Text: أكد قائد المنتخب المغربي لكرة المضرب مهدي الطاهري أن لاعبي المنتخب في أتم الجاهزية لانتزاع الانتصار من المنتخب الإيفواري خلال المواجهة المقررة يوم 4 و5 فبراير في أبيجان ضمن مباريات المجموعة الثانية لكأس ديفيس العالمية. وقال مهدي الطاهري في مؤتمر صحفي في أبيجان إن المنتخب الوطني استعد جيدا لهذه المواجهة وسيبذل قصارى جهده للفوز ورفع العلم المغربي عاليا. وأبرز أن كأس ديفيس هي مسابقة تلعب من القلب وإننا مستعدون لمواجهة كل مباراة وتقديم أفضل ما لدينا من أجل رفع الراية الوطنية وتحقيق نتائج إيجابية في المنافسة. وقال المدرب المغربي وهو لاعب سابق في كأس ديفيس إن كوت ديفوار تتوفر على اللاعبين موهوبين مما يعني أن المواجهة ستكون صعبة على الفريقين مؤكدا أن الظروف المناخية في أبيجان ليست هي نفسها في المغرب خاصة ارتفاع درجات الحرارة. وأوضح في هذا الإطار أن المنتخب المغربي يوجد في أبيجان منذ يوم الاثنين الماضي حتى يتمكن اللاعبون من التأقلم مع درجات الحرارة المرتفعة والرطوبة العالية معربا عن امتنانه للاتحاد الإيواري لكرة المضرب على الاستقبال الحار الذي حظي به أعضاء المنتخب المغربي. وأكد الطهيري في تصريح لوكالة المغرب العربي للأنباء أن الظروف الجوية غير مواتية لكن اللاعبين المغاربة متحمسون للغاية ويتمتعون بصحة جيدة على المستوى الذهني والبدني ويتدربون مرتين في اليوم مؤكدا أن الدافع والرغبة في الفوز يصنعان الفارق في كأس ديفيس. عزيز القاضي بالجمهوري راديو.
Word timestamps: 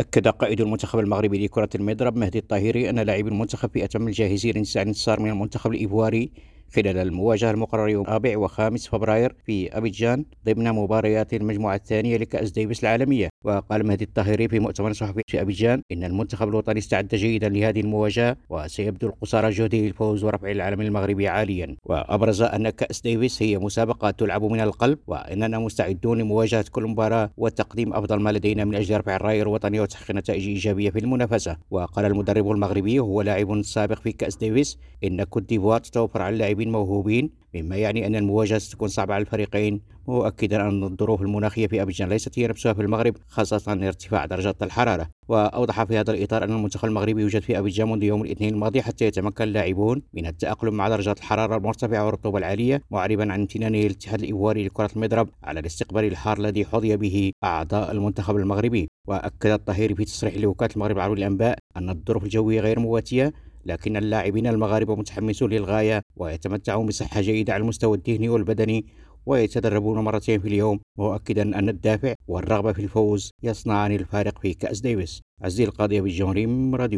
أكد 0.00 0.28
قائد 0.28 0.60
المنتخب 0.60 0.98
المغربي 0.98 1.44
لكرة 1.44 1.68
المضرب 1.74 2.16
مهدي 2.16 2.38
الطاهري 2.38 2.90
أن 2.90 2.98
لاعبي 2.98 3.28
المنتخب 3.28 3.70
في 3.70 3.84
أتم 3.84 4.08
الجاهزية 4.08 4.54
لانتزاع 4.54 4.82
الانتصار 4.82 5.20
من 5.20 5.30
المنتخب 5.30 5.72
الإيفواري 5.72 6.30
خلال 6.74 6.98
المواجهة 6.98 7.50
المقررة 7.50 7.90
يوم 7.90 8.06
4 8.06 8.48
و5 8.48 8.90
فبراير 8.90 9.34
في 9.46 9.76
أبيجان 9.76 10.24
ضمن 10.46 10.72
مباريات 10.72 11.34
المجموعة 11.34 11.74
الثانية 11.74 12.16
لكأس 12.16 12.50
ديفيس 12.50 12.82
العالمية. 12.82 13.28
وقال 13.44 13.86
مهدي 13.86 14.04
الطاهري 14.04 14.48
في 14.48 14.60
مؤتمر 14.60 14.92
صحفي 14.92 15.22
في 15.26 15.40
أبيجان 15.40 15.82
إن 15.92 16.04
المنتخب 16.04 16.48
الوطني 16.48 16.78
استعد 16.78 17.08
جيدا 17.08 17.48
لهذه 17.48 17.80
المواجهة 17.80 18.36
وسيبذل 18.50 19.12
قصارى 19.20 19.50
جهده 19.50 19.78
للفوز 19.78 20.24
ورفع 20.24 20.50
العلم 20.50 20.80
المغربي 20.80 21.28
عاليا. 21.28 21.76
وأبرز 21.84 22.42
أن 22.42 22.70
كأس 22.70 23.00
ديفيس 23.00 23.42
هي 23.42 23.58
مسابقة 23.58 24.10
تلعب 24.10 24.44
من 24.44 24.60
القلب 24.60 24.98
وإننا 25.06 25.58
مستعدون 25.58 26.18
لمواجهة 26.18 26.64
كل 26.70 26.82
مباراة 26.86 27.30
وتقديم 27.36 27.94
أفضل 27.94 28.20
ما 28.20 28.30
لدينا 28.30 28.64
من 28.64 28.74
أجل 28.74 28.96
رفع 28.96 29.16
الراية 29.16 29.42
الوطنية 29.42 29.80
وتحقيق 29.80 30.16
نتائج 30.16 30.48
إيجابية 30.48 30.90
في 30.90 30.98
المنافسة. 30.98 31.56
وقال 31.70 32.04
المدرب 32.04 32.50
المغربي 32.50 33.00
وهو 33.00 33.22
لاعب 33.22 33.62
سابق 33.62 34.00
في 34.00 34.12
كأس 34.12 34.36
ديفيس 34.36 34.78
إن 35.04 35.24
كوت 35.24 35.42
ديفوار 35.42 35.80
تتوفر 35.80 36.22
على 36.22 36.36
اللاعبين 36.58 36.72
موهوبين 36.72 37.30
مما 37.54 37.76
يعني 37.76 38.06
أن 38.06 38.16
المواجهة 38.16 38.58
ستكون 38.58 38.88
صعبة 38.88 39.14
على 39.14 39.22
الفريقين 39.22 39.80
مؤكدا 40.08 40.68
أن 40.68 40.84
الظروف 40.84 41.22
المناخية 41.22 41.66
في 41.66 41.82
أبيجان 41.82 42.08
ليست 42.08 42.38
هي 42.38 42.46
نفسها 42.46 42.72
في 42.72 42.82
المغرب 42.82 43.16
خاصة 43.28 43.72
ارتفاع 43.72 44.26
درجات 44.26 44.62
الحرارة. 44.62 45.08
وأوضح 45.28 45.84
في 45.84 45.98
هذا 45.98 46.10
الإطار 46.10 46.44
أن 46.44 46.50
المنتخب 46.50 46.88
المغربي 46.88 47.22
يوجد 47.22 47.42
في 47.42 47.58
أبيجان 47.58 47.88
منذ 47.90 48.02
يوم 48.02 48.22
الاثنين 48.22 48.54
الماضي 48.54 48.82
حتى 48.82 49.04
يتمكن 49.04 49.44
اللاعبون 49.44 50.02
من 50.14 50.26
التأقلم 50.26 50.74
مع 50.74 50.88
درجات 50.88 51.18
الحرارة 51.18 51.56
المرتفعة 51.56 52.04
والرطوبة 52.04 52.38
العالية 52.38 52.82
معربا 52.90 53.32
عن 53.32 53.40
امتنانه 53.40 53.78
للاتحاد 53.78 54.18
الإيواري 54.18 54.64
لكرة 54.64 54.90
المضرب 54.96 55.28
على 55.44 55.60
الاستقبال 55.60 56.04
الحار 56.04 56.38
الذي 56.38 56.64
حظي 56.64 56.96
به 56.96 57.32
أعضاء 57.44 57.92
المنتخب 57.92 58.36
المغربي. 58.36 58.88
وأكد 59.08 59.50
الطهيري 59.50 59.94
في 59.94 60.04
تصريح 60.04 60.36
لوكالة 60.36 60.70
المغرب 60.76 60.96
العربي 60.96 61.20
للأنباء 61.20 61.58
أن 61.76 61.90
الظروف 61.90 62.24
الجوية 62.24 62.60
غير 62.60 62.78
مواتية 62.80 63.32
لكن 63.64 63.96
اللاعبين 63.96 64.46
المغاربة 64.46 64.96
متحمسون 64.96 65.50
للغاية 65.50 66.02
ويتمتعون 66.16 66.86
بصحة 66.86 67.20
جيدة 67.20 67.52
على 67.52 67.60
المستوى 67.62 67.96
الذهني 67.96 68.28
والبدني 68.28 68.86
ويتدربون 69.26 69.98
مرتين 69.98 70.40
في 70.40 70.48
اليوم 70.48 70.80
مؤكدا 70.98 71.42
أن 71.42 71.68
الدافع 71.68 72.14
والرغبة 72.28 72.72
في 72.72 72.82
الفوز 72.82 73.30
يصنعان 73.42 73.92
الفارق 73.92 74.38
في 74.38 74.54
كأس 74.54 74.80
ديفيس. 74.80 75.22
عزيز 75.42 75.68
القاضي 75.68 76.00
بالجمهوري 76.00 76.46
راديو. 76.74 76.96